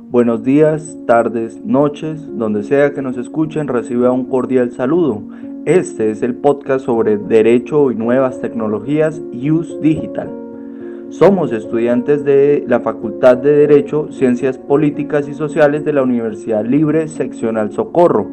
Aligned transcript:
Buenos 0.00 0.44
días, 0.44 0.96
tardes, 1.06 1.64
noches, 1.64 2.26
donde 2.36 2.62
sea 2.62 2.92
que 2.92 3.02
nos 3.02 3.16
escuchen, 3.16 3.68
reciba 3.68 4.12
un 4.12 4.26
cordial 4.26 4.70
saludo. 4.70 5.22
Este 5.64 6.10
es 6.10 6.22
el 6.22 6.34
podcast 6.34 6.84
sobre 6.84 7.16
Derecho 7.16 7.90
y 7.90 7.96
Nuevas 7.96 8.40
Tecnologías 8.40 9.20
Use 9.32 9.78
Digital. 9.80 10.30
Somos 11.10 11.52
estudiantes 11.52 12.24
de 12.24 12.64
la 12.66 12.80
Facultad 12.80 13.36
de 13.36 13.56
Derecho, 13.56 14.08
Ciencias 14.10 14.58
Políticas 14.58 15.28
y 15.28 15.34
Sociales 15.34 15.84
de 15.84 15.92
la 15.92 16.02
Universidad 16.02 16.64
Libre 16.64 17.08
Seccional 17.08 17.72
Socorro. 17.72 18.26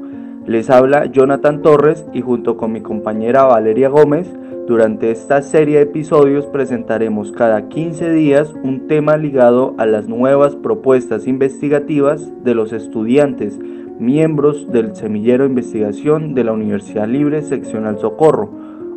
Les 0.45 0.69
habla 0.69 1.05
Jonathan 1.05 1.61
Torres 1.61 2.05
y 2.13 2.21
junto 2.21 2.57
con 2.57 2.71
mi 2.71 2.81
compañera 2.81 3.43
Valeria 3.43 3.89
Gómez 3.89 4.27
durante 4.68 5.12
esta 5.12 5.41
serie 5.41 5.78
de 5.78 5.84
episodios 5.84 6.46
presentaremos 6.46 7.32
cada 7.32 7.68
15 7.68 8.11
días 8.11 8.54
un 8.64 8.88
tema 8.88 9.18
ligado 9.18 9.73
a 9.78 9.86
las 9.86 10.07
nuevas 10.07 10.55
propuestas 10.55 11.28
investigativas 11.28 12.32
de 12.43 12.54
los 12.54 12.71
estudiantes, 12.71 13.57
miembros 14.00 14.71
del 14.71 14.96
semillero 14.96 15.43
de 15.43 15.50
investigación 15.50 16.36
de 16.36 16.43
la 16.43 16.54
Universidad 16.54 17.07
Libre 17.07 17.42
Seccional 17.42 18.00
Socorro, 18.00 18.52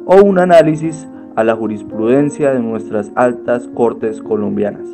o 0.06 0.22
un 0.22 0.38
análisis 0.38 1.08
a 1.34 1.44
la 1.44 1.56
jurisprudencia 1.56 2.52
de 2.52 2.60
nuestras 2.60 3.10
altas 3.14 3.66
cortes 3.74 4.20
colombianas. 4.22 4.86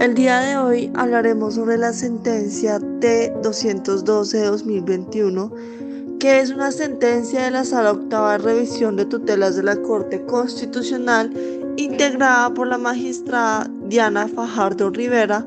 El 0.00 0.14
día 0.14 0.40
de 0.40 0.56
hoy 0.56 0.90
hablaremos 0.94 1.54
sobre 1.54 1.78
la 1.78 1.92
sentencia 1.92 2.80
T-212-2021 3.00 5.81
que 6.22 6.38
es 6.38 6.52
una 6.52 6.70
sentencia 6.70 7.42
de 7.42 7.50
la 7.50 7.64
Sala 7.64 7.90
Octava 7.90 8.38
Revisión 8.38 8.94
de 8.94 9.04
Tutelas 9.04 9.56
de 9.56 9.64
la 9.64 9.74
Corte 9.74 10.24
Constitucional 10.24 11.32
integrada 11.76 12.54
por 12.54 12.68
la 12.68 12.78
magistrada 12.78 13.68
Diana 13.86 14.28
Fajardo 14.28 14.90
Rivera 14.90 15.44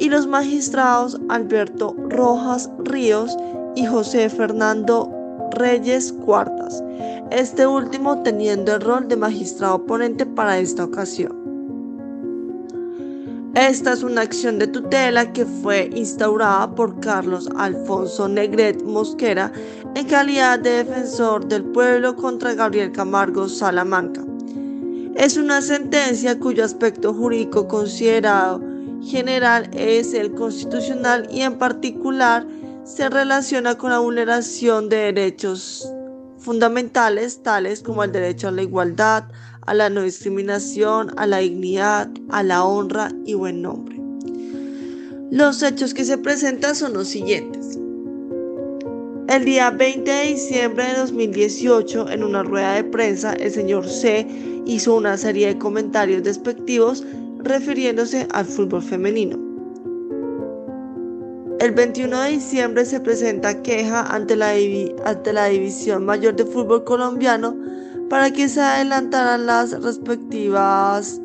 y 0.00 0.08
los 0.08 0.26
magistrados 0.26 1.20
Alberto 1.28 1.94
Rojas 2.08 2.68
Ríos 2.80 3.36
y 3.76 3.86
José 3.86 4.28
Fernando 4.28 5.08
Reyes 5.52 6.12
Cuartas, 6.12 6.82
este 7.30 7.68
último 7.68 8.20
teniendo 8.24 8.74
el 8.74 8.80
rol 8.80 9.06
de 9.06 9.14
magistrado 9.14 9.86
ponente 9.86 10.26
para 10.26 10.58
esta 10.58 10.82
ocasión. 10.82 11.37
Esta 13.58 13.92
es 13.92 14.04
una 14.04 14.20
acción 14.20 14.60
de 14.60 14.68
tutela 14.68 15.32
que 15.32 15.44
fue 15.44 15.90
instaurada 15.92 16.72
por 16.76 17.00
Carlos 17.00 17.50
Alfonso 17.56 18.28
Negret 18.28 18.84
Mosquera 18.84 19.50
en 19.96 20.06
calidad 20.06 20.60
de 20.60 20.84
defensor 20.84 21.44
del 21.44 21.64
pueblo 21.64 22.14
contra 22.14 22.54
Gabriel 22.54 22.92
Camargo 22.92 23.48
Salamanca. 23.48 24.24
Es 25.16 25.36
una 25.36 25.60
sentencia 25.60 26.38
cuyo 26.38 26.64
aspecto 26.64 27.12
jurídico 27.12 27.66
considerado 27.66 28.62
general 29.02 29.68
es 29.72 30.14
el 30.14 30.34
constitucional 30.34 31.26
y 31.28 31.40
en 31.40 31.58
particular 31.58 32.46
se 32.84 33.10
relaciona 33.10 33.76
con 33.76 33.90
la 33.90 33.98
vulneración 33.98 34.88
de 34.88 34.98
derechos 35.12 35.92
fundamentales 36.38 37.42
tales 37.42 37.82
como 37.82 38.04
el 38.04 38.12
derecho 38.12 38.46
a 38.46 38.52
la 38.52 38.62
igualdad, 38.62 39.24
a 39.68 39.74
la 39.74 39.90
no 39.90 40.02
discriminación, 40.02 41.12
a 41.18 41.26
la 41.26 41.38
dignidad, 41.38 42.08
a 42.30 42.42
la 42.42 42.64
honra 42.64 43.12
y 43.26 43.34
buen 43.34 43.60
nombre. 43.60 44.00
Los 45.30 45.62
hechos 45.62 45.92
que 45.92 46.06
se 46.06 46.16
presentan 46.16 46.74
son 46.74 46.94
los 46.94 47.08
siguientes. 47.08 47.78
El 49.28 49.44
día 49.44 49.70
20 49.70 50.10
de 50.10 50.26
diciembre 50.28 50.86
de 50.86 50.94
2018, 51.00 52.08
en 52.08 52.24
una 52.24 52.42
rueda 52.44 52.72
de 52.76 52.84
prensa, 52.84 53.34
el 53.34 53.50
señor 53.50 53.86
C 53.86 54.26
hizo 54.64 54.94
una 54.94 55.18
serie 55.18 55.48
de 55.48 55.58
comentarios 55.58 56.22
despectivos 56.22 57.04
refiriéndose 57.40 58.26
al 58.32 58.46
fútbol 58.46 58.82
femenino. 58.82 59.38
El 61.60 61.72
21 61.72 62.22
de 62.22 62.30
diciembre 62.30 62.86
se 62.86 63.00
presenta 63.00 63.62
queja 63.62 64.02
ante 64.14 64.34
la, 64.34 64.52
ante 65.04 65.32
la 65.34 65.46
División 65.46 66.06
Mayor 66.06 66.36
de 66.36 66.46
Fútbol 66.46 66.84
Colombiano 66.84 67.54
para 68.08 68.30
que 68.30 68.48
se 68.48 68.60
adelantaran 68.60 69.46
las 69.46 69.70
respectivas 69.82 71.20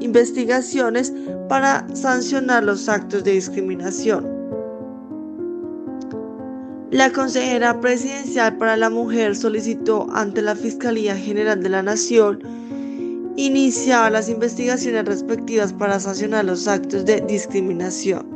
investigaciones 0.00 1.12
para 1.48 1.86
sancionar 1.94 2.64
los 2.64 2.88
actos 2.88 3.24
de 3.24 3.32
discriminación. 3.32 4.36
La 6.90 7.10
consejera 7.10 7.80
presidencial 7.80 8.56
para 8.56 8.76
la 8.76 8.90
mujer 8.90 9.34
solicitó 9.34 10.06
ante 10.12 10.40
la 10.40 10.54
Fiscalía 10.54 11.16
General 11.16 11.60
de 11.60 11.68
la 11.68 11.82
Nación 11.82 12.40
iniciar 13.36 14.12
las 14.12 14.28
investigaciones 14.28 15.04
respectivas 15.04 15.72
para 15.72 16.00
sancionar 16.00 16.44
los 16.44 16.68
actos 16.68 17.04
de 17.04 17.20
discriminación. 17.22 18.35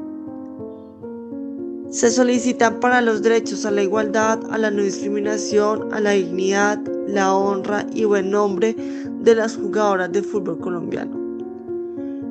Se 1.90 2.08
solicitan 2.08 2.78
para 2.78 3.00
los 3.00 3.20
derechos 3.20 3.66
a 3.66 3.72
la 3.72 3.82
igualdad, 3.82 4.38
a 4.52 4.58
la 4.58 4.70
no 4.70 4.80
discriminación, 4.80 5.92
a 5.92 5.98
la 5.98 6.12
dignidad, 6.12 6.78
la 7.08 7.34
honra 7.34 7.84
y 7.92 8.04
buen 8.04 8.30
nombre 8.30 8.76
de 8.76 9.34
las 9.34 9.56
jugadoras 9.56 10.12
de 10.12 10.22
fútbol 10.22 10.60
colombiano. 10.60 11.18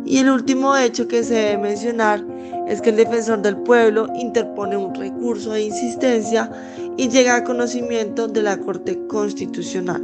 Y 0.06 0.20
el 0.20 0.30
último 0.30 0.78
hecho 0.78 1.10
que 1.10 1.26
se 1.26 1.34
debe 1.34 1.58
mencionar 1.58 2.26
es 2.70 2.82
que 2.82 2.92
el 2.92 2.96
defensor 2.96 3.42
del 3.42 3.58
pueblo 3.58 4.08
interpone 4.16 4.78
un 4.78 4.96
recurso 4.96 5.52
de 5.52 5.64
insistencia 5.64 6.50
y 6.96 7.10
llega 7.10 7.36
a 7.36 7.44
conocimiento 7.44 8.30
de 8.30 8.42
la 8.42 8.58
Corte 8.58 8.98
Constitucional. 9.08 10.02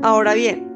Ahora 0.00 0.32
bien, 0.32 0.66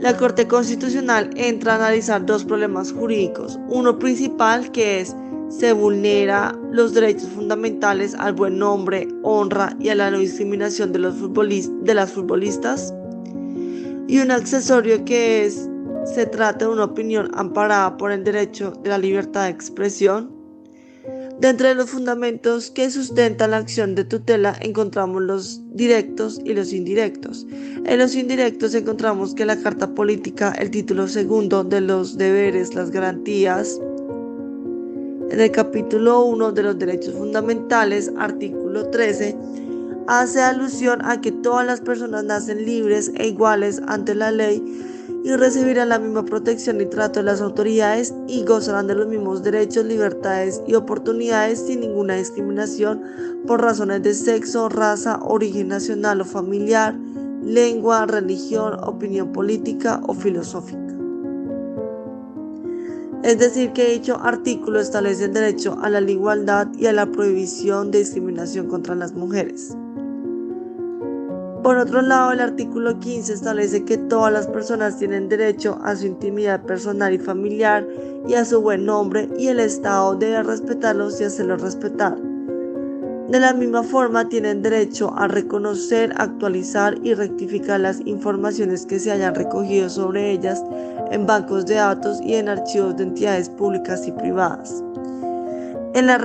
la 0.00 0.16
Corte 0.16 0.46
Constitucional 0.46 1.30
entra 1.34 1.72
a 1.72 1.76
analizar 1.76 2.24
dos 2.24 2.44
problemas 2.44 2.92
jurídicos. 2.92 3.58
Uno 3.68 3.98
principal 3.98 4.70
que 4.70 5.00
es 5.00 5.16
se 5.48 5.72
vulnera 5.72 6.58
los 6.70 6.94
derechos 6.94 7.28
fundamentales 7.30 8.14
al 8.14 8.34
buen 8.34 8.58
nombre, 8.58 9.08
honra 9.22 9.74
y 9.80 9.88
a 9.88 9.94
la 9.94 10.10
no 10.10 10.18
discriminación 10.18 10.92
de, 10.92 10.98
los 10.98 11.14
de 11.18 11.94
las 11.94 12.12
futbolistas. 12.12 12.94
Y 14.06 14.20
un 14.20 14.30
accesorio 14.30 15.04
que 15.04 15.44
es, 15.44 15.68
se 16.04 16.26
trata 16.26 16.66
de 16.66 16.72
una 16.72 16.84
opinión 16.84 17.30
amparada 17.34 17.96
por 17.96 18.12
el 18.12 18.24
derecho 18.24 18.72
de 18.82 18.90
la 18.90 18.98
libertad 18.98 19.44
de 19.44 19.50
expresión. 19.50 20.36
De 21.40 21.74
los 21.74 21.90
fundamentos 21.90 22.70
que 22.70 22.90
sustentan 22.90 23.52
la 23.52 23.58
acción 23.58 23.94
de 23.94 24.04
tutela 24.04 24.56
encontramos 24.60 25.22
los 25.22 25.60
directos 25.70 26.40
y 26.44 26.52
los 26.52 26.72
indirectos. 26.72 27.46
En 27.84 27.98
los 27.98 28.16
indirectos 28.16 28.74
encontramos 28.74 29.34
que 29.34 29.46
la 29.46 29.56
Carta 29.56 29.94
Política, 29.94 30.52
el 30.58 30.70
título 30.70 31.06
segundo 31.06 31.62
de 31.62 31.80
los 31.80 32.18
deberes, 32.18 32.74
las 32.74 32.90
garantías, 32.90 33.80
en 35.30 35.40
el 35.40 35.50
capítulo 35.50 36.24
1 36.24 36.52
de 36.52 36.62
los 36.62 36.78
derechos 36.78 37.14
fundamentales, 37.14 38.10
artículo 38.16 38.88
13, 38.88 39.36
hace 40.06 40.40
alusión 40.40 41.04
a 41.04 41.20
que 41.20 41.32
todas 41.32 41.66
las 41.66 41.80
personas 41.80 42.24
nacen 42.24 42.64
libres 42.64 43.12
e 43.14 43.28
iguales 43.28 43.82
ante 43.86 44.14
la 44.14 44.30
ley 44.30 44.62
y 45.24 45.32
recibirán 45.32 45.90
la 45.90 45.98
misma 45.98 46.24
protección 46.24 46.80
y 46.80 46.86
trato 46.86 47.20
de 47.20 47.24
las 47.24 47.42
autoridades 47.42 48.14
y 48.26 48.44
gozarán 48.44 48.86
de 48.86 48.94
los 48.94 49.08
mismos 49.08 49.42
derechos, 49.42 49.84
libertades 49.84 50.62
y 50.66 50.74
oportunidades 50.74 51.60
sin 51.66 51.80
ninguna 51.80 52.14
discriminación 52.14 53.02
por 53.46 53.60
razones 53.60 54.02
de 54.02 54.14
sexo, 54.14 54.68
raza, 54.70 55.20
origen 55.22 55.68
nacional 55.68 56.22
o 56.22 56.24
familiar, 56.24 56.94
lengua, 57.44 58.06
religión, 58.06 58.78
opinión 58.82 59.32
política 59.32 60.00
o 60.06 60.14
filosófica. 60.14 60.97
Es 63.22 63.38
decir, 63.38 63.72
que 63.72 63.90
dicho 63.90 64.18
artículo 64.22 64.80
establece 64.80 65.24
el 65.24 65.32
derecho 65.32 65.76
a 65.82 65.90
la 65.90 66.00
igualdad 66.00 66.68
y 66.78 66.86
a 66.86 66.92
la 66.92 67.06
prohibición 67.06 67.90
de 67.90 67.98
discriminación 67.98 68.68
contra 68.68 68.94
las 68.94 69.12
mujeres. 69.12 69.76
Por 71.62 71.76
otro 71.76 72.00
lado, 72.00 72.32
el 72.32 72.40
artículo 72.40 73.00
15 73.00 73.32
establece 73.32 73.84
que 73.84 73.98
todas 73.98 74.32
las 74.32 74.46
personas 74.46 74.98
tienen 74.98 75.28
derecho 75.28 75.78
a 75.82 75.96
su 75.96 76.06
intimidad 76.06 76.62
personal 76.62 77.12
y 77.12 77.18
familiar 77.18 77.86
y 78.28 78.34
a 78.34 78.44
su 78.44 78.60
buen 78.60 78.86
nombre 78.86 79.28
y 79.36 79.48
el 79.48 79.58
Estado 79.58 80.14
debe 80.14 80.42
respetarlos 80.44 81.20
y 81.20 81.24
hacerlos 81.24 81.60
respetar. 81.60 82.27
De 83.28 83.38
la 83.38 83.52
misma 83.52 83.82
forma, 83.82 84.26
tienen 84.26 84.62
derecho 84.62 85.12
a 85.14 85.28
reconocer, 85.28 86.14
actualizar 86.16 86.96
y 87.02 87.12
rectificar 87.12 87.78
las 87.80 88.00
informaciones 88.06 88.86
que 88.86 88.98
se 88.98 89.12
hayan 89.12 89.34
recogido 89.34 89.90
sobre 89.90 90.30
ellas 90.32 90.64
en 91.10 91.26
bancos 91.26 91.66
de 91.66 91.74
datos 91.74 92.22
y 92.22 92.36
en 92.36 92.48
archivos 92.48 92.96
de 92.96 93.02
entidades 93.02 93.50
públicas 93.50 94.08
y 94.08 94.12
privadas. 94.12 94.82
En 95.92 96.06
la, 96.06 96.16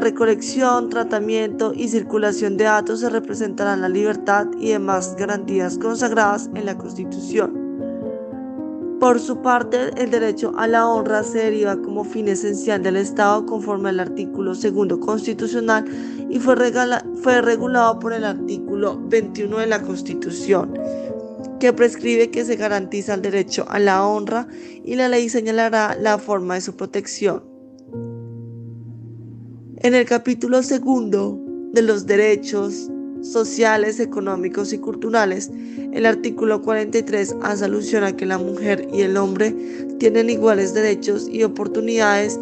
recolección, 0.00 0.88
tratamiento 0.88 1.72
y 1.72 1.86
circulación 1.86 2.56
de 2.56 2.64
datos 2.64 2.98
se 2.98 3.10
representarán 3.10 3.80
la 3.80 3.88
libertad 3.88 4.46
y 4.58 4.70
demás 4.70 5.14
garantías 5.16 5.78
consagradas 5.78 6.50
en 6.54 6.64
la 6.64 6.76
Constitución. 6.76 7.67
Por 9.00 9.20
su 9.20 9.42
parte, 9.42 9.90
el 9.96 10.10
derecho 10.10 10.52
a 10.56 10.66
la 10.66 10.88
honra 10.88 11.22
se 11.22 11.38
deriva 11.38 11.80
como 11.80 12.02
fin 12.02 12.26
esencial 12.26 12.82
del 12.82 12.96
Estado 12.96 13.46
conforme 13.46 13.90
al 13.90 14.00
artículo 14.00 14.56
segundo 14.56 14.98
constitucional 14.98 15.84
y 16.28 16.40
fue, 16.40 16.56
regulado 16.56 17.98
por 18.00 18.12
el 18.12 18.24
artículo 18.24 19.00
21 19.08 19.58
de 19.58 19.66
la 19.68 19.82
Constitución 19.82 20.74
que 21.60 21.72
prescribe 21.72 22.30
que 22.30 22.44
se 22.44 22.56
garantiza 22.56 23.14
el 23.14 23.22
derecho 23.22 23.66
a 23.68 23.78
la 23.78 24.04
honra 24.04 24.48
y 24.84 24.96
la 24.96 25.08
ley 25.08 25.28
señalará 25.28 25.96
la 25.96 26.18
forma 26.18 26.54
de 26.54 26.60
su 26.60 26.76
protección. 26.76 27.44
En 29.76 29.94
el 29.94 30.04
capítulo 30.06 30.62
segundo 30.64 31.40
de 31.72 31.82
los 31.82 32.06
derechos 32.06 32.90
sociales, 33.22 34.00
económicos 34.00 34.72
y 34.72 34.78
culturales, 34.78 35.50
el 35.92 36.06
artículo 36.06 36.62
43 36.62 37.36
hace 37.42 37.64
alusión 37.64 38.04
a 38.04 38.16
que 38.16 38.26
la 38.26 38.38
mujer 38.38 38.88
y 38.92 39.02
el 39.02 39.16
hombre 39.16 39.54
tienen 39.98 40.30
iguales 40.30 40.74
derechos 40.74 41.28
y 41.28 41.42
oportunidades 41.42 42.38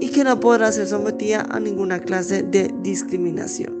y 0.00 0.08
que 0.10 0.24
no 0.24 0.40
podrá 0.40 0.72
ser 0.72 0.86
sometida 0.86 1.46
a 1.50 1.60
ninguna 1.60 2.00
clase 2.00 2.42
de 2.42 2.72
discriminación. 2.82 3.78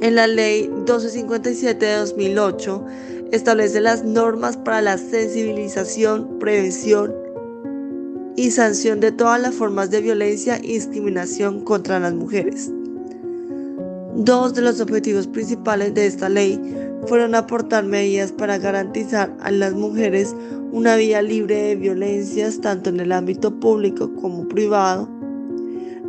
En 0.00 0.14
la 0.14 0.26
ley 0.26 0.68
1257 0.68 1.84
de 1.84 1.96
2008 1.96 2.84
establece 3.32 3.80
las 3.80 4.04
normas 4.04 4.56
para 4.56 4.80
la 4.80 4.96
sensibilización, 4.96 6.38
prevención 6.38 7.14
y 8.36 8.50
sanción 8.50 9.00
de 9.00 9.12
todas 9.12 9.40
las 9.40 9.54
formas 9.54 9.90
de 9.90 10.00
violencia 10.00 10.58
y 10.62 10.74
discriminación 10.74 11.62
contra 11.64 12.00
las 12.00 12.14
mujeres. 12.14 12.70
Dos 14.14 14.54
de 14.54 14.62
los 14.62 14.80
objetivos 14.80 15.26
principales 15.26 15.94
de 15.94 16.06
esta 16.06 16.28
ley 16.28 16.60
fueron 17.06 17.34
aportar 17.34 17.84
medidas 17.84 18.32
para 18.32 18.58
garantizar 18.58 19.34
a 19.40 19.50
las 19.50 19.72
mujeres 19.74 20.34
una 20.72 20.96
vía 20.96 21.22
libre 21.22 21.56
de 21.56 21.76
violencias 21.76 22.60
tanto 22.60 22.90
en 22.90 23.00
el 23.00 23.12
ámbito 23.12 23.58
público 23.58 24.12
como 24.16 24.46
privado 24.48 25.08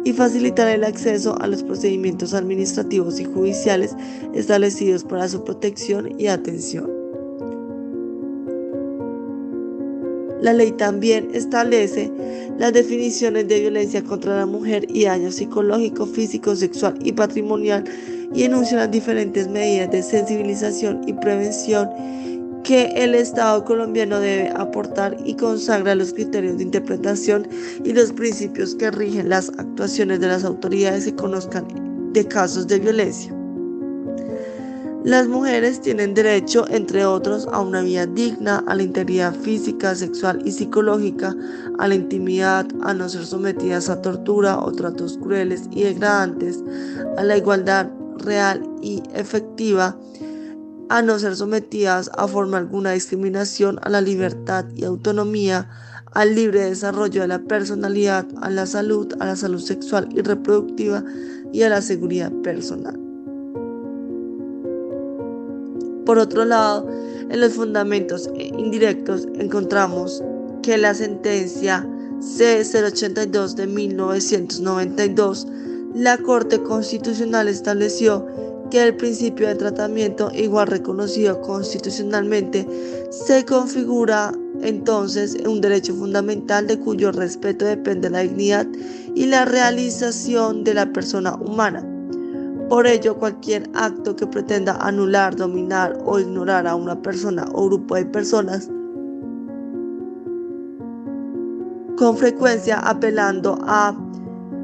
y 0.03 0.13
facilitar 0.13 0.67
el 0.67 0.83
acceso 0.83 1.39
a 1.41 1.47
los 1.47 1.63
procedimientos 1.63 2.33
administrativos 2.33 3.19
y 3.19 3.25
judiciales 3.25 3.95
establecidos 4.33 5.03
para 5.03 5.27
su 5.27 5.43
protección 5.43 6.19
y 6.19 6.27
atención. 6.27 7.00
La 10.41 10.53
ley 10.53 10.71
también 10.71 11.29
establece 11.33 12.11
las 12.57 12.73
definiciones 12.73 13.47
de 13.47 13.59
violencia 13.59 14.03
contra 14.03 14.37
la 14.37 14.45
mujer 14.45 14.85
y 14.89 15.05
daño 15.05 15.31
psicológico, 15.31 16.05
físico, 16.07 16.55
sexual 16.55 16.95
y 17.03 17.11
patrimonial 17.11 17.83
y 18.33 18.43
enuncia 18.43 18.77
las 18.77 18.91
diferentes 18.91 19.47
medidas 19.47 19.91
de 19.91 20.01
sensibilización 20.01 21.07
y 21.07 21.13
prevención 21.13 21.89
que 22.63 22.91
el 22.95 23.15
Estado 23.15 23.63
colombiano 23.65 24.19
debe 24.19 24.49
aportar 24.49 25.17
y 25.25 25.35
consagra 25.35 25.95
los 25.95 26.13
criterios 26.13 26.57
de 26.57 26.63
interpretación 26.63 27.47
y 27.83 27.93
los 27.93 28.11
principios 28.11 28.75
que 28.75 28.91
rigen 28.91 29.29
las 29.29 29.49
actuaciones 29.57 30.19
de 30.19 30.27
las 30.27 30.43
autoridades 30.43 31.05
que 31.05 31.15
conozcan 31.15 31.65
de 32.13 32.27
casos 32.27 32.67
de 32.67 32.79
violencia. 32.79 33.40
Las 35.03 35.27
mujeres 35.27 35.81
tienen 35.81 36.13
derecho, 36.13 36.67
entre 36.69 37.07
otros, 37.07 37.47
a 37.51 37.59
una 37.59 37.81
vida 37.81 38.05
digna, 38.05 38.63
a 38.67 38.75
la 38.75 38.83
integridad 38.83 39.33
física, 39.33 39.95
sexual 39.95 40.43
y 40.45 40.51
psicológica, 40.51 41.35
a 41.79 41.87
la 41.87 41.95
intimidad, 41.95 42.67
a 42.83 42.93
no 42.93 43.09
ser 43.09 43.25
sometidas 43.25 43.89
a 43.89 43.99
tortura 43.99 44.59
o 44.59 44.71
tratos 44.71 45.17
crueles 45.17 45.63
y 45.71 45.81
degradantes, 45.81 46.63
a 47.17 47.23
la 47.23 47.35
igualdad 47.35 47.89
real 48.19 48.63
y 48.83 49.01
efectiva, 49.15 49.97
a 50.89 51.01
no 51.01 51.17
ser 51.17 51.35
sometidas 51.35 52.11
a 52.15 52.27
forma 52.27 52.59
alguna 52.59 52.91
discriminación, 52.91 53.79
a 53.81 53.89
la 53.89 54.01
libertad 54.01 54.65
y 54.75 54.83
autonomía, 54.83 55.67
al 56.11 56.35
libre 56.35 56.61
desarrollo 56.61 57.21
de 57.21 57.27
la 57.27 57.39
personalidad, 57.39 58.27
a 58.39 58.51
la 58.51 58.67
salud, 58.67 59.11
a 59.19 59.25
la 59.25 59.35
salud 59.35 59.61
sexual 59.61 60.09
y 60.11 60.21
reproductiva 60.21 61.03
y 61.51 61.63
a 61.63 61.69
la 61.69 61.81
seguridad 61.81 62.31
personal. 62.43 63.00
Por 66.11 66.19
otro 66.19 66.43
lado, 66.43 66.89
en 67.29 67.39
los 67.39 67.53
fundamentos 67.53 68.29
indirectos 68.35 69.29
encontramos 69.35 70.21
que 70.61 70.77
la 70.77 70.93
sentencia 70.93 71.87
C082 72.19 73.55
de 73.55 73.65
1992, 73.65 75.47
la 75.95 76.17
Corte 76.17 76.61
Constitucional 76.61 77.47
estableció 77.47 78.27
que 78.69 78.83
el 78.83 78.97
principio 78.97 79.47
de 79.47 79.55
tratamiento 79.55 80.29
igual 80.33 80.67
reconocido 80.67 81.39
constitucionalmente 81.39 82.67
se 83.09 83.45
configura 83.45 84.33
entonces 84.63 85.37
un 85.47 85.61
derecho 85.61 85.95
fundamental 85.95 86.67
de 86.67 86.77
cuyo 86.77 87.13
respeto 87.13 87.63
depende 87.63 88.09
la 88.09 88.19
dignidad 88.19 88.67
y 89.15 89.27
la 89.27 89.45
realización 89.45 90.65
de 90.65 90.73
la 90.73 90.91
persona 90.91 91.35
humana. 91.35 91.90
Por 92.71 92.87
ello, 92.87 93.17
cualquier 93.17 93.69
acto 93.73 94.15
que 94.15 94.25
pretenda 94.25 94.77
anular, 94.77 95.35
dominar 95.35 95.97
o 96.05 96.21
ignorar 96.21 96.65
a 96.65 96.73
una 96.73 97.01
persona 97.01 97.45
o 97.51 97.65
grupo 97.65 97.95
de 97.95 98.05
personas, 98.05 98.69
con 101.97 102.15
frecuencia 102.15 102.79
apelando 102.79 103.59
a 103.63 103.93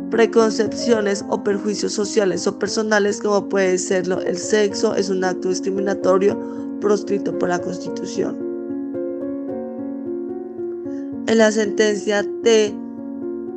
preconcepciones 0.10 1.26
o 1.28 1.44
perjuicios 1.44 1.92
sociales 1.92 2.48
o 2.48 2.58
personales 2.58 3.20
como 3.20 3.50
puede 3.50 3.78
serlo 3.78 4.22
el 4.22 4.38
sexo, 4.38 4.96
es 4.96 5.10
un 5.10 5.26
acto 5.26 5.50
discriminatorio 5.50 6.40
proscrito 6.80 7.38
por 7.38 7.50
la 7.50 7.60
Constitución. 7.60 8.38
En 11.28 11.38
la 11.40 11.52
sentencia 11.52 12.26
T 12.42 12.74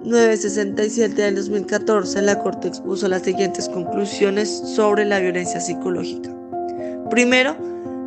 967 0.05 1.21
del 1.21 1.35
2014, 1.35 2.23
la 2.23 2.39
Corte 2.39 2.69
expuso 2.69 3.07
las 3.07 3.23
siguientes 3.23 3.69
conclusiones 3.69 4.49
sobre 4.49 5.05
la 5.05 5.21
violencia 5.21 5.61
psicológica. 5.61 6.35
Primero, 7.11 7.55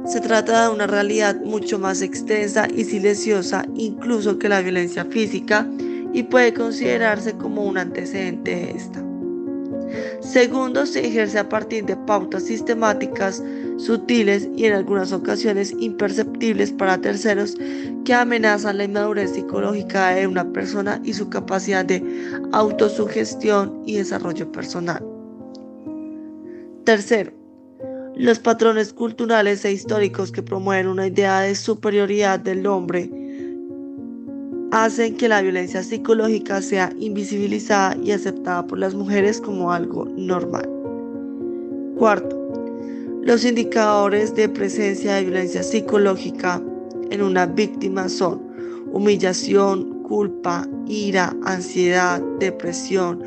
se 0.07 0.19
trata 0.19 0.63
de 0.63 0.73
una 0.73 0.87
realidad 0.87 1.39
mucho 1.45 1.77
más 1.77 2.01
extensa 2.01 2.67
y 2.73 2.83
silenciosa 2.83 3.65
incluso 3.75 4.39
que 4.39 4.49
la 4.49 4.61
violencia 4.61 5.05
física 5.05 5.67
y 6.13 6.23
puede 6.23 6.53
considerarse 6.53 7.33
como 7.33 7.63
un 7.63 7.77
antecedente 7.77 8.55
de 8.55 8.71
esta. 8.71 9.03
Segundo, 10.21 10.85
se 10.85 11.05
ejerce 11.05 11.37
a 11.37 11.47
partir 11.47 11.85
de 11.85 11.95
pautas 11.95 12.43
sistemáticas, 12.43 13.43
sutiles 13.77 14.49
y 14.55 14.65
en 14.65 14.73
algunas 14.73 15.11
ocasiones 15.11 15.73
imperceptibles 15.79 16.71
para 16.71 16.99
terceros 16.99 17.55
que 18.05 18.13
amenazan 18.13 18.77
la 18.77 18.85
inmadurez 18.85 19.31
psicológica 19.31 20.09
de 20.09 20.27
una 20.27 20.51
persona 20.51 21.01
y 21.03 21.13
su 21.13 21.29
capacidad 21.29 21.85
de 21.85 22.03
autosugestión 22.51 23.81
y 23.85 23.95
desarrollo 23.95 24.51
personal. 24.51 25.03
Tercero, 26.83 27.31
los 28.15 28.39
patrones 28.39 28.93
culturales 28.93 29.63
e 29.65 29.71
históricos 29.71 30.31
que 30.31 30.43
promueven 30.43 30.87
una 30.87 31.07
idea 31.07 31.41
de 31.41 31.55
superioridad 31.55 32.39
del 32.39 32.67
hombre 32.67 33.09
hacen 34.71 35.15
que 35.17 35.29
la 35.29 35.41
violencia 35.41 35.83
psicológica 35.83 36.61
sea 36.61 36.91
invisibilizada 36.99 37.95
y 38.03 38.11
aceptada 38.11 38.65
por 38.65 38.79
las 38.79 38.95
mujeres 38.95 39.39
como 39.39 39.71
algo 39.71 40.05
normal. 40.17 40.67
Cuarto, 41.97 42.42
los 43.25 43.45
indicadores 43.45 44.35
de 44.35 44.49
presencia 44.49 45.15
de 45.15 45.23
violencia 45.23 45.63
psicológica 45.63 46.61
en 47.09 47.21
una 47.21 47.45
víctima 47.45 48.09
son 48.09 48.41
humillación, 48.91 50.03
culpa, 50.03 50.67
ira, 50.87 51.33
ansiedad, 51.45 52.21
depresión, 52.39 53.23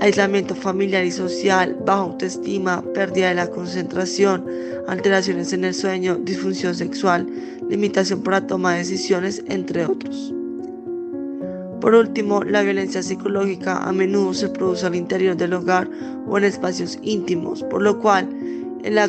aislamiento 0.00 0.54
familiar 0.54 1.04
y 1.04 1.10
social, 1.10 1.76
baja 1.84 2.00
autoestima, 2.00 2.82
pérdida 2.94 3.28
de 3.28 3.34
la 3.34 3.50
concentración, 3.50 4.44
alteraciones 4.88 5.52
en 5.52 5.64
el 5.66 5.74
sueño, 5.74 6.16
disfunción 6.16 6.74
sexual, 6.74 7.28
limitación 7.68 8.22
para 8.22 8.46
toma 8.46 8.72
de 8.72 8.78
decisiones, 8.78 9.44
entre 9.48 9.84
otros. 9.84 10.32
Por 11.82 11.94
último, 11.94 12.42
la 12.42 12.62
violencia 12.62 13.02
psicológica 13.02 13.76
a 13.76 13.92
menudo 13.92 14.32
se 14.32 14.48
produce 14.48 14.86
al 14.86 14.94
interior 14.94 15.36
del 15.36 15.52
hogar 15.52 15.88
o 16.26 16.38
en 16.38 16.44
espacios 16.44 16.98
íntimos, 17.02 17.62
por 17.64 17.82
lo 17.82 18.00
cual 18.00 18.28
en 18.82 18.94
la 18.94 19.08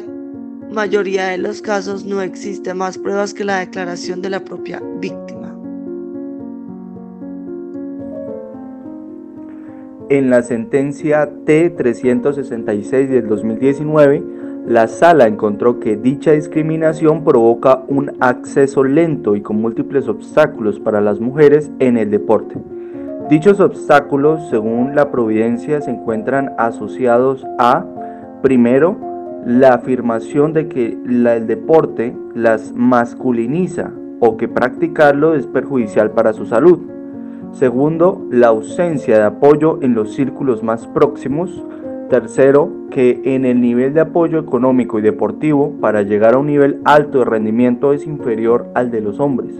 mayoría 0.72 1.28
de 1.28 1.38
los 1.38 1.62
casos 1.62 2.06
no 2.06 2.22
existe 2.22 2.74
más 2.74 2.98
pruebas 2.98 3.34
que 3.34 3.44
la 3.44 3.60
declaración 3.60 4.22
de 4.22 4.30
la 4.30 4.40
propia 4.42 4.82
víctima. 5.00 5.56
En 10.10 10.30
la 10.30 10.42
sentencia 10.42 11.30
T-366 11.46 13.08
del 13.08 13.28
2019, 13.28 14.24
la 14.66 14.88
sala 14.88 15.28
encontró 15.28 15.80
que 15.80 15.98
dicha 15.98 16.32
discriminación 16.32 17.24
provoca 17.24 17.84
un 17.88 18.12
acceso 18.20 18.84
lento 18.84 19.36
y 19.36 19.42
con 19.42 19.62
múltiples 19.62 20.08
obstáculos 20.08 20.80
para 20.80 21.02
las 21.02 21.20
mujeres 21.20 21.72
en 21.80 21.98
el 21.98 22.10
deporte. 22.10 22.56
Dichos 23.30 23.60
obstáculos, 23.60 24.50
según 24.50 24.96
la 24.96 25.12
providencia, 25.12 25.82
se 25.82 25.92
encuentran 25.92 26.54
asociados 26.58 27.46
a, 27.60 27.86
primero, 28.42 29.07
la 29.48 29.76
afirmación 29.76 30.52
de 30.52 30.68
que 30.68 30.98
el 31.06 31.48
deporte 31.48 32.14
las 32.36 32.74
masculiniza 32.74 33.94
o 34.20 34.36
que 34.36 34.50
practicarlo 34.50 35.36
es 35.36 35.48
perjudicial 35.48 36.12
para 36.12 36.34
su 36.34 36.46
salud. 36.46 36.80
Segundo, 37.54 38.28
la 38.30 38.48
ausencia 38.48 39.18
de 39.18 39.24
apoyo 39.24 39.80
en 39.82 39.94
los 39.96 40.14
círculos 40.14 40.64
más 40.64 40.86
próximos 40.88 41.64
Tercero, 42.10 42.72
que 42.90 43.22
en 43.24 43.46
el 43.46 43.60
nivel 43.60 43.94
de 43.94 44.02
apoyo 44.02 44.40
económico 44.40 45.00
y 45.00 45.02
deportivo 45.02 45.74
para 45.80 46.04
llegar 46.04 46.36
a 46.36 46.40
un 46.40 46.48
nivel 46.48 46.82
alto 46.86 47.20
de 47.20 47.26
rendimiento 47.26 47.92
es 47.92 48.06
inferior 48.06 48.68
al 48.76 48.92
de 48.92 49.02
los 49.02 49.20
hombres. 49.20 49.52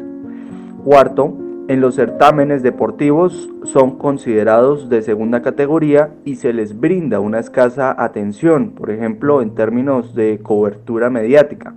Cuarto, 0.84 1.34
en 1.68 1.82
los 1.82 1.96
certámenes 1.96 2.64
deportivos 2.64 3.50
son 3.64 3.98
considerados 3.98 4.90
de 4.90 5.02
segunda 5.02 5.42
categoría 5.42 6.12
y 6.24 6.36
se 6.36 6.54
les 6.54 6.80
brinda 6.80 7.20
una 7.20 7.40
escasa 7.40 7.94
atención, 8.02 8.72
por 8.72 8.90
ejemplo 8.90 9.42
en 9.42 9.54
términos 9.54 10.16
de 10.16 10.40
cobertura 10.42 11.10
mediática. 11.10 11.76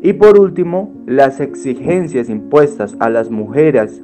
Y 0.00 0.12
por 0.12 0.38
último, 0.38 0.92
las 1.06 1.40
exigencias 1.40 2.28
impuestas 2.28 2.94
a 3.00 3.10
las 3.10 3.30
mujeres 3.30 4.00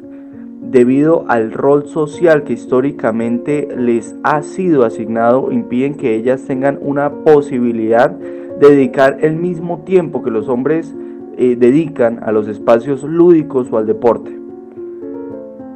debido 0.61 1.25
al 1.29 1.53
rol 1.53 1.87
social 1.87 2.43
que 2.43 2.55
históricamente 2.55 3.69
les 3.77 4.17
ha 4.25 4.43
sido 4.43 4.85
asignado 4.85 5.53
impiden 5.53 5.95
que 5.95 6.17
ellas 6.17 6.43
tengan 6.43 6.79
una 6.81 7.11
posibilidad 7.25 8.11
de 8.11 8.71
dedicar 8.71 9.19
el 9.21 9.37
mismo 9.37 9.83
tiempo 9.85 10.23
que 10.23 10.31
los 10.31 10.49
hombres 10.49 10.93
eh, 11.37 11.57
dedican 11.57 12.21
a 12.25 12.33
los 12.33 12.49
espacios 12.49 13.05
lúdicos 13.05 13.71
o 13.71 13.79
al 13.79 13.87
deporte. 13.87 14.42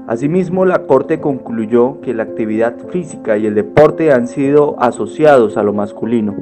Asimismo, 0.07 0.65
la 0.65 0.87
Corte 0.87 1.21
concluyó 1.21 2.01
que 2.01 2.15
la 2.15 2.23
actividad 2.23 2.77
física 2.91 3.39
y 3.39 3.47
el 3.47 3.57
deporte 3.57 4.13
han 4.13 4.29
sido 4.29 4.81
asociados 4.81 5.57
a 5.57 5.65
lo 5.65 5.73
masculino, 5.73 6.35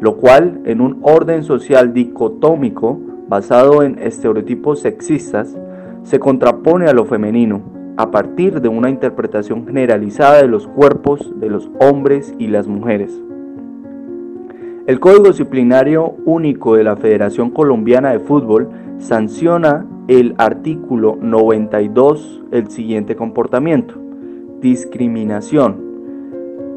lo 0.00 0.16
cual, 0.16 0.60
en 0.66 0.82
un 0.82 0.98
orden 1.00 1.42
social 1.42 1.94
dicotómico 1.94 3.00
basado 3.28 3.82
en 3.82 3.98
estereotipos 3.98 4.80
sexistas, 4.80 5.56
se 6.02 6.18
contrapone 6.18 6.88
a 6.88 6.92
lo 6.92 7.06
femenino, 7.06 7.62
a 7.96 8.10
partir 8.10 8.60
de 8.60 8.68
una 8.68 8.90
interpretación 8.90 9.66
generalizada 9.66 10.42
de 10.42 10.48
los 10.48 10.66
cuerpos 10.66 11.32
de 11.40 11.48
los 11.48 11.70
hombres 11.80 12.34
y 12.38 12.48
las 12.48 12.68
mujeres. 12.68 13.18
El 14.86 15.00
Código 15.00 15.28
Disciplinario 15.28 16.14
Único 16.26 16.76
de 16.76 16.84
la 16.84 16.96
Federación 16.96 17.50
Colombiana 17.50 18.10
de 18.12 18.20
Fútbol 18.20 18.68
sanciona 18.98 19.86
el 20.08 20.34
artículo 20.38 21.18
92 21.20 22.44
el 22.52 22.70
siguiente 22.70 23.16
comportamiento. 23.16 23.94
Discriminación. 24.60 25.84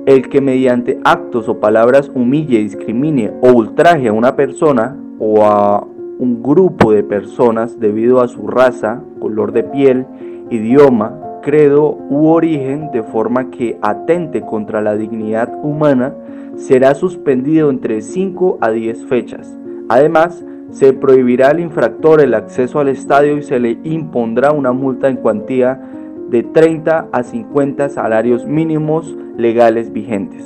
El 0.06 0.30
que 0.30 0.42
mediante 0.42 1.00
actos 1.04 1.48
o 1.48 1.60
palabras 1.60 2.12
humille, 2.14 2.60
discrimine 2.60 3.32
o 3.42 3.52
ultraje 3.52 4.08
a 4.08 4.14
una 4.14 4.36
persona 4.36 4.98
o 5.20 5.44
a 5.44 5.86
un 6.18 6.42
grupo 6.42 6.92
de 6.92 7.04
personas 7.04 7.80
debido 7.80 8.22
a 8.22 8.28
su 8.28 8.48
raza, 8.48 9.02
color 9.20 9.52
de 9.52 9.64
piel, 9.64 10.06
idioma, 10.50 11.20
credo 11.42 11.98
u 12.10 12.28
origen 12.28 12.92
de 12.92 13.04
forma 13.04 13.50
que 13.52 13.78
atente 13.82 14.42
contra 14.42 14.82
la 14.82 14.96
dignidad 14.96 15.54
humana, 15.64 16.16
será 16.56 16.96
suspendido 16.96 17.70
entre 17.70 18.02
5 18.02 18.58
a 18.60 18.72
10 18.72 19.06
fechas. 19.06 19.58
Además, 19.88 20.44
se 20.72 20.94
prohibirá 20.94 21.50
al 21.50 21.60
infractor 21.60 22.22
el 22.22 22.34
acceso 22.34 22.80
al 22.80 22.90
estadio 22.90 23.38
y 23.38 23.44
se 23.44 23.60
le 23.60 23.80
impondrá 23.84 24.52
una 24.52 24.72
multa 24.72 25.10
en 25.10 25.18
cuantía 25.18 25.82
de 26.30 26.44
30 26.44 27.08
a 27.12 27.24
50 27.24 27.90
salarios 27.90 28.46
mínimos 28.46 29.16
legales 29.38 29.92
vigentes. 29.92 30.46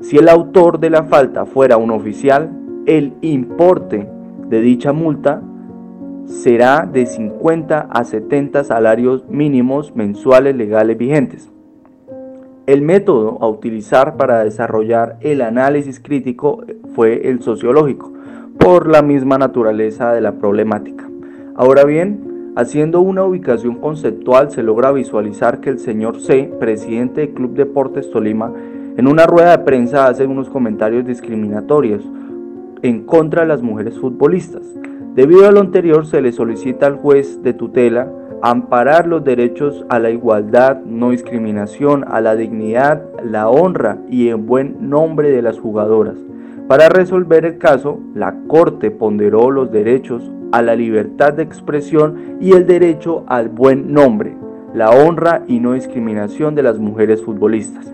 Si 0.00 0.18
el 0.18 0.28
autor 0.28 0.80
de 0.80 0.90
la 0.90 1.04
falta 1.04 1.46
fuera 1.46 1.76
un 1.76 1.90
oficial, 1.90 2.50
el 2.86 3.14
importe 3.22 4.08
de 4.48 4.60
dicha 4.60 4.92
multa 4.92 5.40
será 6.26 6.88
de 6.90 7.06
50 7.06 7.88
a 7.90 8.04
70 8.04 8.64
salarios 8.64 9.24
mínimos 9.28 9.94
mensuales 9.94 10.56
legales 10.56 10.98
vigentes. 10.98 11.50
El 12.66 12.82
método 12.82 13.38
a 13.42 13.48
utilizar 13.48 14.16
para 14.16 14.42
desarrollar 14.42 15.18
el 15.20 15.42
análisis 15.42 16.00
crítico 16.00 16.64
fue 16.94 17.28
el 17.28 17.42
sociológico, 17.42 18.13
por 18.58 18.88
la 18.88 19.02
misma 19.02 19.38
naturaleza 19.38 20.12
de 20.12 20.20
la 20.20 20.32
problemática. 20.32 21.08
Ahora 21.54 21.84
bien, 21.84 22.52
haciendo 22.56 23.00
una 23.00 23.24
ubicación 23.24 23.76
conceptual 23.76 24.50
se 24.50 24.62
logra 24.62 24.92
visualizar 24.92 25.60
que 25.60 25.70
el 25.70 25.78
señor 25.78 26.20
C, 26.20 26.52
presidente 26.58 27.22
del 27.22 27.34
Club 27.34 27.54
Deportes 27.54 28.10
Tolima, 28.10 28.52
en 28.96 29.06
una 29.08 29.26
rueda 29.26 29.56
de 29.56 29.64
prensa 29.64 30.06
hace 30.06 30.26
unos 30.26 30.48
comentarios 30.48 31.04
discriminatorios 31.04 32.02
en 32.82 33.04
contra 33.04 33.42
de 33.42 33.48
las 33.48 33.62
mujeres 33.62 33.98
futbolistas. 33.98 34.62
Debido 35.14 35.48
a 35.48 35.52
lo 35.52 35.60
anterior, 35.60 36.06
se 36.06 36.20
le 36.20 36.32
solicita 36.32 36.86
al 36.86 36.96
juez 36.96 37.42
de 37.42 37.54
tutela 37.54 38.08
amparar 38.42 39.06
los 39.06 39.24
derechos 39.24 39.84
a 39.88 39.98
la 39.98 40.10
igualdad, 40.10 40.80
no 40.84 41.10
discriminación, 41.10 42.04
a 42.06 42.20
la 42.20 42.36
dignidad, 42.36 43.02
la 43.22 43.48
honra 43.48 43.98
y 44.08 44.28
en 44.28 44.46
buen 44.46 44.90
nombre 44.90 45.30
de 45.30 45.42
las 45.42 45.58
jugadoras 45.58 46.16
para 46.68 46.88
resolver 46.88 47.44
el 47.44 47.58
caso, 47.58 48.00
la 48.14 48.34
Corte 48.46 48.90
ponderó 48.90 49.50
los 49.50 49.70
derechos 49.70 50.30
a 50.50 50.62
la 50.62 50.74
libertad 50.74 51.34
de 51.34 51.42
expresión 51.42 52.38
y 52.40 52.52
el 52.52 52.66
derecho 52.66 53.24
al 53.26 53.50
buen 53.50 53.92
nombre, 53.92 54.34
la 54.72 54.90
honra 54.90 55.42
y 55.46 55.60
no 55.60 55.74
discriminación 55.74 56.54
de 56.54 56.62
las 56.62 56.78
mujeres 56.78 57.22
futbolistas. 57.22 57.92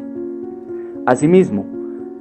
Asimismo, 1.04 1.66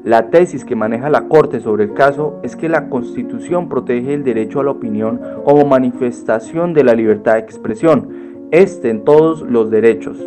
la 0.03 0.31
tesis 0.31 0.65
que 0.65 0.75
maneja 0.75 1.09
la 1.09 1.27
Corte 1.27 1.59
sobre 1.59 1.83
el 1.83 1.93
caso 1.93 2.39
es 2.41 2.55
que 2.55 2.69
la 2.69 2.89
Constitución 2.89 3.69
protege 3.69 4.13
el 4.15 4.23
derecho 4.23 4.61
a 4.61 4.63
la 4.63 4.71
opinión 4.71 5.19
como 5.43 5.65
manifestación 5.65 6.73
de 6.73 6.83
la 6.83 6.95
libertad 6.95 7.33
de 7.33 7.39
expresión. 7.39 8.07
Este 8.49 8.89
en 8.89 9.03
todos 9.03 9.41
los 9.41 9.69
derechos 9.69 10.17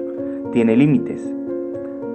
tiene 0.53 0.77
límites, 0.77 1.27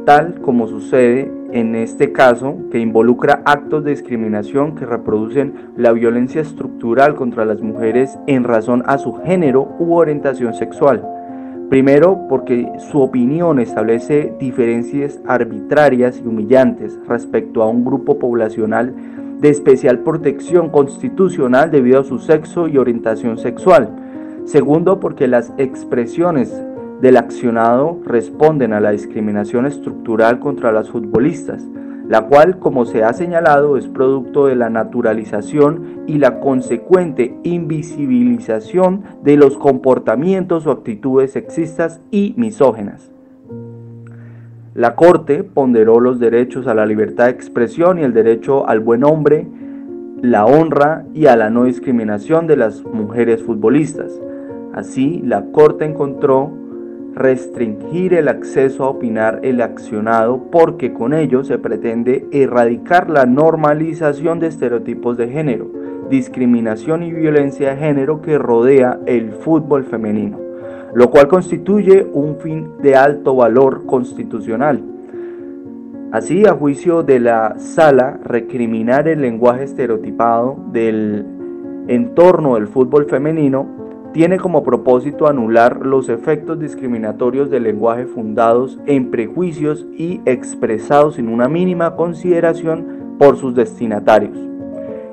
tal 0.07 0.35
como 0.35 0.69
sucede 0.69 1.29
en 1.51 1.75
este 1.75 2.13
caso 2.13 2.55
que 2.71 2.79
involucra 2.79 3.41
actos 3.43 3.83
de 3.83 3.91
discriminación 3.91 4.73
que 4.75 4.85
reproducen 4.85 5.53
la 5.75 5.91
violencia 5.91 6.39
estructural 6.39 7.15
contra 7.15 7.43
las 7.43 7.61
mujeres 7.61 8.17
en 8.25 8.45
razón 8.45 8.83
a 8.85 8.99
su 8.99 9.15
género 9.15 9.67
u 9.79 9.95
orientación 9.95 10.53
sexual. 10.53 11.05
Primero, 11.69 12.21
porque 12.29 12.71
su 12.89 13.01
opinión 13.01 13.59
establece 13.59 14.33
diferencias 14.39 15.19
arbitrarias 15.27 16.21
y 16.23 16.25
humillantes 16.25 16.97
respecto 17.05 17.61
a 17.61 17.67
un 17.67 17.83
grupo 17.83 18.17
poblacional 18.17 18.95
de 19.41 19.49
especial 19.49 19.99
protección 19.99 20.69
constitucional 20.69 21.69
debido 21.69 21.99
a 21.99 22.05
su 22.05 22.19
sexo 22.19 22.69
y 22.69 22.77
orientación 22.77 23.37
sexual. 23.37 23.89
Segundo, 24.45 25.01
porque 25.01 25.27
las 25.27 25.51
expresiones 25.57 26.57
del 27.01 27.18
accionado 27.18 28.00
responden 28.06 28.74
a 28.74 28.80
la 28.80 28.92
discriminación 28.92 29.66
estructural 29.66 30.39
contra 30.39 30.72
las 30.72 30.89
futbolistas, 30.89 31.63
la 32.08 32.24
cual, 32.27 32.58
como 32.60 32.86
se 32.86 33.04
ha 33.04 33.13
señalado, 33.13 33.77
es 33.77 33.88
producto 33.88 34.48
de 34.48 34.56
la 34.56 34.70
naturalización 34.70 36.04
y 36.08 36.18
la 36.20 36.39
consecuente 36.39 37.38
invisibilización 37.44 39.04
de 39.24 39.36
los 39.36 39.58
comportamientos 39.58 40.66
o 40.66 40.72
actitudes 40.72 41.34
sexistas 41.34 42.00
y 42.10 42.34
misógenas. 42.38 43.12
La 44.74 44.96
Corte 44.96 45.44
ponderó 45.44 46.00
los 46.00 46.20
derechos 46.20 46.68
a 46.68 46.74
la 46.74 46.86
libertad 46.86 47.25
de 47.25 47.32
expresión 47.32 48.00
y 48.00 48.04
el 48.04 48.13
derecho 48.13 48.68
al 48.70 48.80
buen 48.80 49.04
hombre, 49.04 49.48
la 50.22 50.46
honra 50.46 51.04
y 51.13 51.25
a 51.25 51.36
la 51.36 51.50
no 51.50 51.66
discriminación 51.66 52.48
de 52.48 52.58
las 52.58 52.84
mujeres 52.86 53.44
futbolistas. 53.44 54.22
Así, 54.74 55.22
la 55.25 55.46
Corte 55.51 55.84
encontró 55.84 56.51
restringir 57.17 58.13
el 58.13 58.27
acceso 58.27 58.83
a 58.83 58.89
opinar 58.89 59.39
el 59.43 59.62
accionado 59.62 60.43
porque 60.51 60.93
con 60.93 61.13
ello 61.13 61.43
se 61.43 61.57
pretende 61.57 62.25
erradicar 62.31 63.09
la 63.09 63.25
normalización 63.25 64.39
de 64.39 64.47
estereotipos 64.47 65.17
de 65.17 65.27
género, 65.27 65.67
discriminación 66.09 67.03
y 67.03 67.12
violencia 67.12 67.71
de 67.71 67.77
género 67.77 68.21
que 68.21 68.38
rodea 68.38 69.00
el 69.07 69.31
fútbol 69.31 69.83
femenino, 69.83 70.39
lo 70.93 71.09
cual 71.09 71.27
constituye 71.27 72.07
un 72.13 72.38
fin 72.38 72.69
de 72.81 72.95
alto 72.95 73.36
valor 73.36 73.86
constitucional. 73.86 74.81
Así, 76.12 76.45
a 76.45 76.53
juicio 76.53 77.03
de 77.03 77.19
la 77.19 77.59
sala, 77.59 78.19
recriminar 78.24 79.07
el 79.07 79.21
lenguaje 79.21 79.63
estereotipado 79.63 80.55
del 80.71 81.25
entorno 81.88 82.55
del 82.55 82.67
fútbol 82.67 83.05
femenino 83.05 83.87
tiene 84.17 84.39
como 84.39 84.63
propósito 84.63 85.27
anular 85.27 85.86
los 85.86 86.09
efectos 86.09 86.59
discriminatorios 86.59 87.51
del 87.51 87.62
lenguaje 87.62 88.07
fundados 88.07 88.79
en 88.88 89.12
prejuicios 89.12 89.86
y 89.95 90.21
expresados 90.25 91.17
sin 91.17 91.29
una 91.29 91.47
mínima 91.47 91.95
consideración 91.95 93.15
por 93.19 93.38
sus 93.38 93.53
destinatarios. 93.53 94.36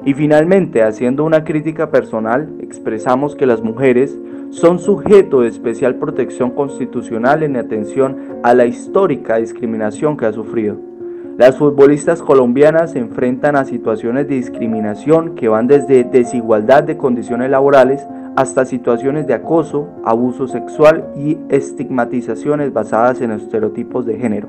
Y 0.07 0.15
finalmente, 0.15 0.83
haciendo 0.83 1.23
una 1.23 1.45
crítica 1.45 1.91
personal, 1.91 2.49
expresamos 2.63 3.37
que 3.37 3.45
las 3.45 3.61
mujeres 3.61 4.19
son 4.49 4.79
sujeto 4.79 5.43
de 5.43 5.49
especial 5.49 5.97
protección 5.97 6.53
constitucional 6.53 7.43
en 7.43 7.59
atención 7.59 8.39
a 8.43 8.55
la 8.55 8.65
histórica 8.65 9.37
discriminación 9.37 10.17
que 10.17 10.25
ha 10.25 10.33
sufrido. 10.33 10.94
Las 11.37 11.57
futbolistas 11.57 12.23
colombianas 12.23 12.93
se 12.93 13.01
enfrentan 13.01 13.57
a 13.57 13.65
situaciones 13.65 14.29
de 14.29 14.37
discriminación 14.37 15.35
que 15.35 15.49
van 15.49 15.67
desde 15.67 16.05
desigualdad 16.05 16.85
de 16.85 16.97
condiciones 16.97 17.51
laborales 17.51 18.07
hasta 18.37 18.65
situaciones 18.65 19.27
de 19.27 19.35
acoso, 19.35 19.89
abuso 20.05 20.47
sexual 20.47 21.05
y 21.17 21.37
estigmatizaciones 21.49 22.73
basadas 22.73 23.21
en 23.21 23.33
estereotipos 23.33 24.07
de 24.07 24.17
género. 24.17 24.47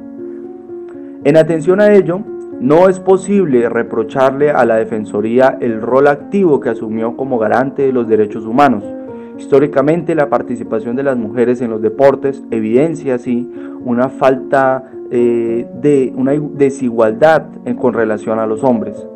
En 1.24 1.38
atención 1.38 1.82
a 1.82 1.92
ello, 1.92 2.20
No 2.62 2.88
es 2.88 3.02
posible 3.02 3.68
reprocharle 3.68 4.52
a 4.52 4.64
la 4.64 4.78
Defensoría 4.78 5.58
el 5.60 5.82
rol 5.82 6.08
activo 6.08 6.62
que 6.62 6.70
asumió 6.70 7.18
como 7.18 7.38
garante 7.38 7.82
de 7.82 7.92
los 7.92 8.08
derechos 8.08 8.46
humanos. 8.46 8.84
Históricamente 9.38 10.16
la 10.16 10.30
participación 10.30 10.96
de 10.96 11.04
las 11.04 11.18
mujeres 11.18 11.60
en 11.60 11.72
los 11.72 11.82
deportes 11.82 12.42
evidencia 12.52 13.16
así 13.16 13.52
una 13.84 14.08
falta 14.08 14.84
eh, 15.12 15.68
de 15.82 16.14
una 16.16 16.32
desigualdad 16.32 17.48
con 17.80 17.94
relación 17.94 18.40
a 18.40 18.48
los 18.48 18.64
hombres. 18.64 19.08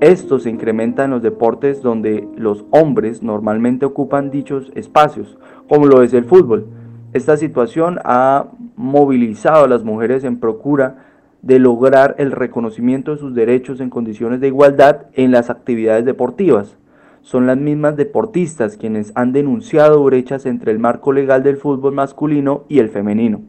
Esto 0.00 0.38
se 0.38 0.50
incrementa 0.50 1.04
en 1.04 1.10
los 1.10 1.22
deportes 1.22 1.82
donde 1.82 2.28
los 2.36 2.64
hombres 2.70 3.22
normalmente 3.22 3.84
ocupan 3.84 4.30
dichos 4.30 4.70
espacios, 4.76 5.38
como 5.68 5.86
lo 5.86 6.02
es 6.02 6.12
el 6.14 6.24
fútbol. 6.24 6.66
Esta 7.12 7.36
situación 7.36 7.98
ha 8.04 8.46
movilizado 8.76 9.64
a 9.64 9.68
las 9.68 9.82
mujeres 9.82 10.22
en 10.22 10.38
procura 10.38 11.06
de 11.42 11.58
lograr 11.58 12.14
el 12.18 12.32
reconocimiento 12.32 13.12
de 13.12 13.18
sus 13.18 13.34
derechos 13.34 13.80
en 13.80 13.90
condiciones 13.90 14.40
de 14.40 14.48
igualdad 14.48 15.06
en 15.14 15.32
las 15.32 15.50
actividades 15.50 16.04
deportivas. 16.04 16.76
Son 17.22 17.46
las 17.46 17.56
mismas 17.56 17.96
deportistas 17.96 18.76
quienes 18.76 19.12
han 19.16 19.32
denunciado 19.32 20.04
brechas 20.04 20.46
entre 20.46 20.70
el 20.70 20.78
marco 20.78 21.12
legal 21.12 21.42
del 21.42 21.56
fútbol 21.56 21.92
masculino 21.92 22.64
y 22.68 22.78
el 22.78 22.88
femenino. 22.88 23.42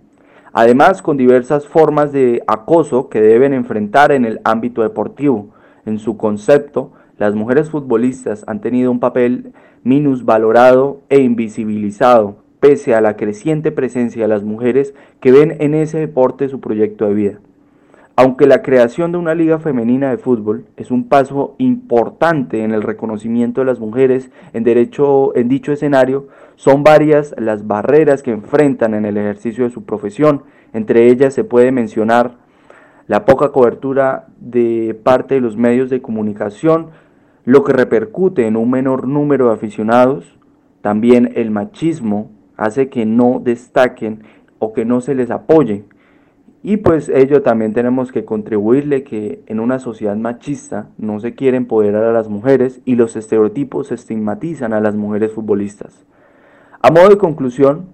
Además, 0.54 1.02
con 1.02 1.18
diversas 1.18 1.68
formas 1.68 2.12
de 2.12 2.44
acoso 2.48 3.10
que 3.10 3.22
deben 3.22 3.54
enfrentar 3.54 4.12
en 4.12 4.26
el 4.26 4.40
ámbito 4.44 4.82
deportivo. 4.82 5.50
En 5.86 6.00
su 6.00 6.18
concepto, 6.18 6.92
las 7.18 7.36
mujeres 7.36 7.70
futbolistas 7.70 8.44
han 8.48 8.62
tenido 8.62 8.92
un 8.92 9.00
papel 9.00 9.54
minusvalorado 9.84 11.02
e 11.10 11.20
invisibilizado, 11.20 12.38
pese 12.60 12.96
a 12.96 13.02
la 13.02 13.16
creciente 13.16 13.72
presencia 13.72 14.24
de 14.24 14.28
las 14.28 14.44
mujeres 14.44 14.94
que 15.20 15.32
ven 15.32 15.58
en 15.60 15.74
ese 15.74 16.00
deporte 16.00 16.50
su 16.50 16.60
proyecto 16.60 17.06
de 17.06 17.14
vida. 17.14 17.40
Aunque 18.22 18.48
la 18.48 18.62
creación 18.62 19.14
de 19.14 19.18
una 19.18 19.34
liga 19.34 19.60
femenina 19.60 20.10
de 20.10 20.18
fútbol 20.18 20.66
es 20.76 20.92
un 20.92 21.08
paso 21.08 21.56
importante 21.58 22.66
en 22.66 22.74
el 22.74 22.84
reconocimiento 22.84 23.62
de 23.62 23.66
las 23.66 23.80
mujeres 23.80 24.30
en, 24.52 24.66
dicho 24.66 25.32
escenario, 25.72 26.28
son 26.58 26.84
varias 26.84 27.34
las 27.38 27.66
barreras 27.66 28.22
que 28.22 28.32
enfrentan 28.32 28.94
en 28.94 29.06
el 29.06 29.16
ejercicio 29.16 29.64
de 29.64 29.70
su 29.70 29.86
profesión. 29.86 30.44
Entre 30.74 31.08
ellas 31.08 31.34
se 31.34 31.46
puede 31.46 31.72
mencionar 31.72 32.34
la 33.08 33.24
poca 33.24 33.54
cobertura 33.54 34.28
de 34.42 35.00
parte 35.02 35.36
de 35.36 35.42
los 35.42 35.56
medios 35.56 35.90
de 35.90 36.02
comunicación, 36.02 36.88
lo 37.46 37.64
que 37.64 37.72
repercute 37.72 38.48
en 38.48 38.58
un 38.58 38.70
menor 38.70 39.08
número 39.08 39.48
de 39.48 39.54
aficionados. 39.54 40.38
También 40.82 41.32
el 41.36 41.52
machismo 41.52 42.30
hace 42.58 42.90
que 42.90 43.06
no 43.06 43.40
destaquen 43.42 44.24
o 44.60 44.74
que 44.74 44.84
no 44.84 45.00
se 45.00 45.16
les 45.16 45.32
apoye 45.32 45.86
y 46.62 46.78
pues 46.78 47.10
ello 47.10 47.42
también 47.42 47.74
tenemos 47.74 48.12
que 48.12 48.26
contribuirle 48.26 49.04
que 49.04 49.42
en 49.48 49.60
una 49.60 49.80
sociedad 49.80 50.18
machista 50.18 50.90
no 50.98 51.20
se 51.20 51.34
quiere 51.34 51.56
empoderar 51.56 52.04
a 52.04 52.12
las 52.12 52.28
mujeres 52.28 52.82
y 52.84 52.96
los 52.96 53.16
estereotipos 53.16 53.92
estigmatizan 53.92 54.74
a 54.74 54.82
las 54.82 54.96
mujeres 54.96 55.32
futbolistas. 55.32 56.06
A 56.82 56.92
modo 56.92 57.10
de 57.10 57.18
conclusión, 57.18 57.88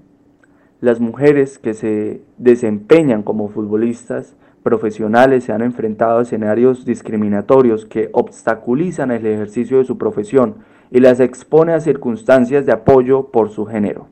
las 0.82 1.00
mujeres 1.00 1.60
que 1.60 1.74
se 1.74 2.22
desempeñan 2.38 3.24
como 3.24 3.50
futbolistas 3.50 4.36
profesionales 4.64 5.44
se 5.44 5.54
han 5.54 5.62
enfrentado 5.62 6.18
a 6.18 6.24
escenarios 6.24 6.86
discriminatorios 6.86 7.86
que 7.86 8.10
obstaculizan 8.14 9.12
el 9.12 9.28
ejercicio 9.28 9.78
de 9.78 9.86
su 9.86 10.00
profesión 10.00 10.56
y 10.90 11.02
las 11.02 11.20
expone 11.20 11.74
a 11.74 11.82
circunstancias 11.82 12.66
de 12.66 12.72
apoyo 12.72 13.28
por 13.28 13.52
su 13.52 13.66
género. 13.66 14.08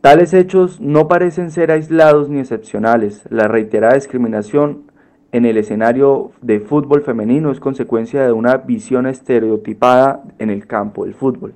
Tales 0.00 0.32
hechos 0.32 0.80
no 0.80 1.08
parecen 1.08 1.50
ser 1.50 1.70
aislados 1.70 2.30
ni 2.30 2.40
excepcionales. 2.40 3.22
La 3.28 3.48
reiterada 3.48 3.96
discriminación 3.96 4.84
en 5.30 5.44
el 5.44 5.58
escenario 5.58 6.32
de 6.40 6.60
fútbol 6.60 7.02
femenino 7.02 7.50
es 7.50 7.60
consecuencia 7.60 8.24
de 8.24 8.32
una 8.32 8.56
visión 8.56 9.06
estereotipada 9.06 10.24
en 10.38 10.48
el 10.48 10.66
campo 10.66 11.04
del 11.04 11.14
fútbol. 11.14 11.52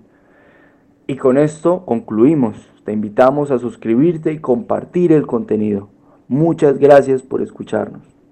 Y 1.06 1.16
con 1.16 1.38
esto 1.38 1.86
concluimos. 1.86 2.70
Te 2.84 2.92
invitamos 2.92 3.50
a 3.50 3.58
suscribirte 3.58 4.32
y 4.32 4.40
compartir 4.40 5.12
el 5.12 5.26
contenido. 5.26 5.88
Muchas 6.28 6.78
gracias 6.78 7.22
por 7.22 7.40
escucharnos. 7.40 8.13